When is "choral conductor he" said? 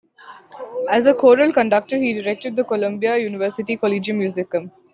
1.13-2.11